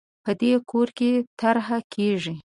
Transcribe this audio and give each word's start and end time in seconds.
په 0.23 0.31
دې 0.41 0.51
کور 0.69 0.87
کې 0.97 1.09
طرحه 1.39 1.77
کېږي 1.93 2.35